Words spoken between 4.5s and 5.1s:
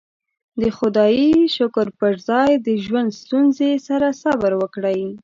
وکړئ.